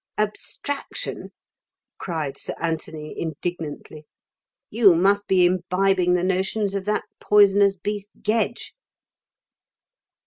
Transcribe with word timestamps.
"Abstraction!" 0.17 1.31
cried 1.99 2.35
Sir 2.35 2.55
Anthony, 2.59 3.13
indignantly. 3.15 4.07
"You 4.71 4.95
must 4.95 5.27
be 5.27 5.45
imbibing 5.45 6.15
the 6.15 6.23
notions 6.23 6.73
of 6.73 6.85
that 6.85 7.03
poisonous 7.19 7.75
beast 7.75 8.09
Gedge." 8.23 8.73